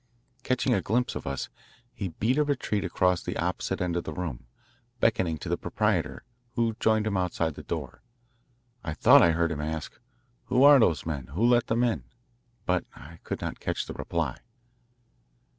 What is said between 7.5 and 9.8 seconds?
the door. I thought I heard him